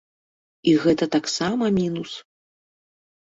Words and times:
І 0.69 0.71
гэта 0.85 1.05
таксама 1.15 1.69
мінус. 1.77 2.11